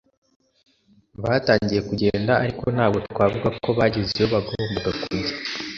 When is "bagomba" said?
4.33-4.89